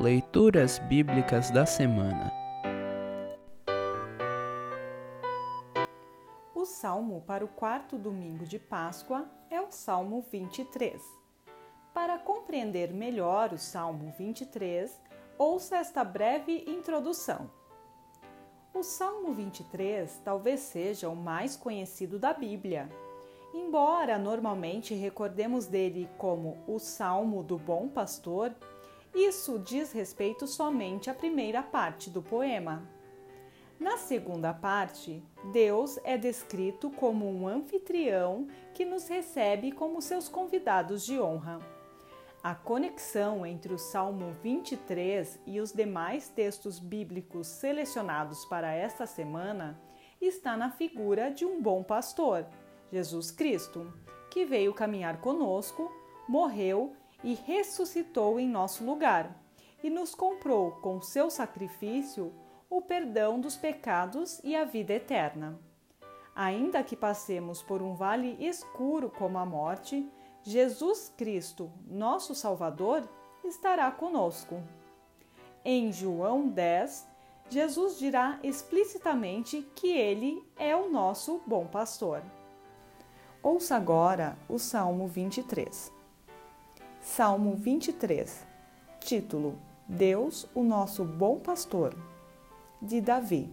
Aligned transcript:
Leituras 0.00 0.78
Bíblicas 0.78 1.50
da 1.50 1.66
Semana 1.66 2.32
O 6.54 6.64
salmo 6.64 7.20
para 7.26 7.44
o 7.44 7.48
quarto 7.48 7.98
domingo 7.98 8.44
de 8.44 8.60
Páscoa 8.60 9.28
é 9.50 9.60
o 9.60 9.72
Salmo 9.72 10.24
23. 10.30 11.02
Para 11.92 12.16
compreender 12.16 12.92
melhor 12.92 13.52
o 13.52 13.58
Salmo 13.58 14.14
23, 14.16 15.02
ouça 15.36 15.78
esta 15.78 16.04
breve 16.04 16.64
introdução. 16.68 17.50
O 18.72 18.84
Salmo 18.84 19.32
23 19.32 20.20
talvez 20.24 20.60
seja 20.60 21.08
o 21.08 21.16
mais 21.16 21.56
conhecido 21.56 22.20
da 22.20 22.32
Bíblia. 22.32 22.88
Embora 23.52 24.16
normalmente 24.16 24.94
recordemos 24.94 25.66
dele 25.66 26.08
como 26.16 26.56
o 26.68 26.78
Salmo 26.78 27.42
do 27.42 27.58
Bom 27.58 27.88
Pastor, 27.88 28.54
isso 29.14 29.58
diz 29.58 29.92
respeito 29.92 30.46
somente 30.46 31.10
à 31.10 31.14
primeira 31.14 31.62
parte 31.62 32.10
do 32.10 32.22
poema. 32.22 32.88
Na 33.78 33.96
segunda 33.96 34.52
parte, 34.52 35.22
Deus 35.52 36.00
é 36.02 36.18
descrito 36.18 36.90
como 36.90 37.30
um 37.30 37.46
anfitrião 37.46 38.48
que 38.74 38.84
nos 38.84 39.06
recebe 39.06 39.70
como 39.70 40.02
seus 40.02 40.28
convidados 40.28 41.06
de 41.06 41.20
honra. 41.20 41.60
A 42.42 42.54
conexão 42.54 43.46
entre 43.46 43.72
o 43.72 43.78
Salmo 43.78 44.32
23 44.42 45.40
e 45.46 45.60
os 45.60 45.72
demais 45.72 46.28
textos 46.28 46.78
bíblicos 46.78 47.46
selecionados 47.46 48.44
para 48.44 48.72
esta 48.72 49.06
semana 49.06 49.80
está 50.20 50.56
na 50.56 50.70
figura 50.70 51.30
de 51.30 51.44
um 51.44 51.62
bom 51.62 51.82
pastor, 51.82 52.46
Jesus 52.92 53.30
Cristo, 53.30 53.92
que 54.30 54.44
veio 54.44 54.74
caminhar 54.74 55.20
conosco, 55.20 55.92
morreu 56.28 56.96
e 57.22 57.34
ressuscitou 57.34 58.38
em 58.38 58.48
nosso 58.48 58.84
lugar, 58.84 59.34
e 59.82 59.90
nos 59.90 60.14
comprou 60.14 60.72
com 60.72 61.00
seu 61.00 61.30
sacrifício 61.30 62.32
o 62.70 62.82
perdão 62.82 63.40
dos 63.40 63.56
pecados 63.56 64.40
e 64.44 64.54
a 64.54 64.64
vida 64.64 64.92
eterna. 64.92 65.58
Ainda 66.34 66.84
que 66.84 66.96
passemos 66.96 67.62
por 67.62 67.82
um 67.82 67.94
vale 67.94 68.36
escuro 68.38 69.10
como 69.10 69.38
a 69.38 69.46
morte, 69.46 70.08
Jesus 70.42 71.12
Cristo, 71.16 71.70
nosso 71.86 72.34
Salvador, 72.34 73.08
estará 73.44 73.90
conosco. 73.90 74.62
Em 75.64 75.92
João 75.92 76.48
10, 76.48 77.06
Jesus 77.50 77.98
dirá 77.98 78.38
explicitamente 78.42 79.62
que 79.74 79.88
ele 79.88 80.42
é 80.56 80.76
o 80.76 80.90
nosso 80.90 81.40
bom 81.46 81.66
pastor. 81.66 82.22
Ouça 83.42 83.76
agora 83.76 84.36
o 84.48 84.58
Salmo 84.58 85.06
23. 85.06 85.97
Salmo 87.16 87.56
23. 87.56 88.46
Título: 89.00 89.58
Deus, 89.88 90.46
o 90.54 90.62
nosso 90.62 91.04
bom 91.04 91.38
pastor. 91.38 91.96
De 92.82 93.00
Davi. 93.00 93.50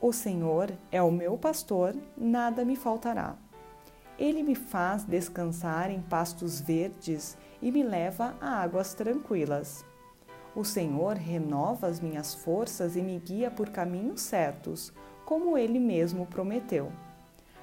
O 0.00 0.12
Senhor 0.12 0.72
é 0.90 1.00
o 1.00 1.12
meu 1.12 1.38
pastor, 1.38 1.94
nada 2.16 2.64
me 2.64 2.74
faltará. 2.74 3.36
Ele 4.18 4.42
me 4.42 4.56
faz 4.56 5.04
descansar 5.04 5.88
em 5.90 6.02
pastos 6.02 6.60
verdes 6.60 7.38
e 7.62 7.70
me 7.70 7.84
leva 7.84 8.34
a 8.40 8.60
águas 8.60 8.92
tranquilas. 8.92 9.84
O 10.56 10.64
Senhor 10.64 11.14
renova 11.14 11.86
as 11.86 12.00
minhas 12.00 12.34
forças 12.34 12.96
e 12.96 13.00
me 13.00 13.16
guia 13.18 13.50
por 13.50 13.70
caminhos 13.70 14.22
certos, 14.22 14.92
como 15.24 15.56
ele 15.56 15.78
mesmo 15.78 16.26
prometeu. 16.26 16.90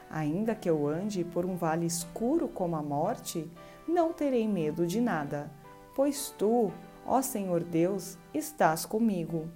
Ainda 0.09 0.55
que 0.55 0.69
eu 0.69 0.87
ande 0.87 1.23
por 1.23 1.43
um 1.43 1.55
vale 1.55 1.87
escuro 1.87 2.47
como 2.47 2.75
a 2.75 2.83
morte, 2.83 3.49
não 3.87 4.13
terei 4.13 4.47
medo 4.47 4.87
de 4.87 5.01
nada, 5.01 5.51
pois 5.95 6.33
tu, 6.37 6.71
ó 7.05 7.21
Senhor 7.21 7.63
Deus, 7.63 8.17
estás 8.33 8.85
comigo. 8.85 9.47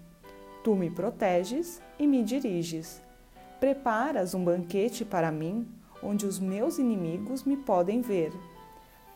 Tu 0.63 0.75
me 0.75 0.89
proteges 0.89 1.81
e 1.97 2.05
me 2.05 2.23
diriges. 2.23 3.01
Preparas 3.59 4.33
um 4.33 4.43
banquete 4.43 5.05
para 5.05 5.31
mim, 5.31 5.67
onde 6.03 6.25
os 6.25 6.39
meus 6.39 6.77
inimigos 6.77 7.43
me 7.43 7.57
podem 7.57 8.01
ver. 8.01 8.31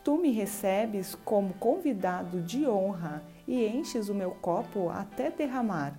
Tu 0.02 0.16
me 0.16 0.32
recebes 0.32 1.14
como 1.24 1.54
convidado 1.54 2.40
de 2.40 2.66
honra 2.66 3.22
e 3.46 3.66
enches 3.66 4.08
o 4.08 4.14
meu 4.14 4.32
copo 4.32 4.88
até 4.88 5.30
derramar. 5.30 5.94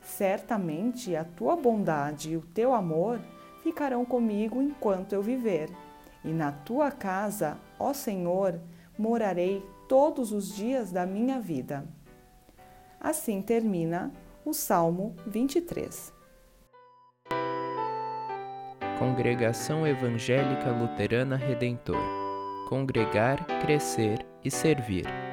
Certamente 0.00 1.14
a 1.16 1.24
tua 1.24 1.56
bondade 1.56 2.30
e 2.30 2.36
o 2.36 2.40
teu 2.40 2.72
amor 2.72 3.20
ficarão 3.62 4.04
comigo 4.04 4.62
enquanto 4.62 5.12
eu 5.12 5.20
viver. 5.20 5.68
E 6.24 6.28
na 6.28 6.52
tua 6.52 6.90
casa, 6.90 7.58
ó 7.78 7.92
Senhor, 7.92 8.60
morarei 8.98 9.64
todos 9.88 10.32
os 10.32 10.54
dias 10.54 10.90
da 10.90 11.06
minha 11.06 11.40
vida. 11.40 11.84
Assim 13.00 13.42
termina 13.42 14.12
o 14.44 14.52
Salmo 14.52 15.14
23. 15.26 16.12
Congregação 18.98 19.86
Evangélica 19.86 20.70
Luterana 20.70 21.36
Redentor 21.36 22.26
Congregar, 22.66 23.46
Crescer 23.60 24.26
e 24.44 24.50
Servir. 24.50 25.25